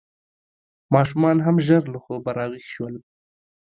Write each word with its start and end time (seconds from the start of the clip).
ماشومان 0.93 1.37
هم 1.45 1.55
ژر 1.67 1.83
له 1.93 1.99
خوبه 2.03 2.31
راویښ 2.37 2.65
شول. 2.75 2.95